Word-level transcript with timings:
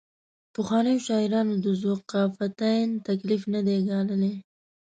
پخوانیو 0.53 1.03
شاعرانو 1.07 1.53
د 1.63 1.65
ذوقافیتین 1.81 2.87
تکلیف 3.07 3.41
نه 3.53 3.61
دی 3.67 3.77
ګاللی. 3.87 4.33